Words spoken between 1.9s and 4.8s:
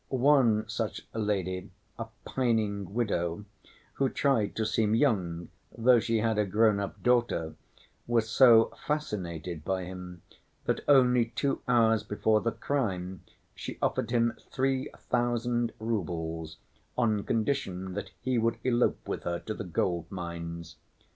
a pining widow, who tried to